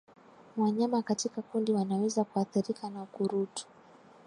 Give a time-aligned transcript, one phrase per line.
[0.57, 3.67] Wanyama katika kundi wanaweza kuathirika na ukurutu